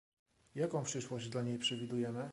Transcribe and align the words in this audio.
Jaką 0.55 0.83
przyszłość 0.83 1.29
dla 1.29 1.41
niej 1.41 1.59
przewidujemy? 1.59 2.29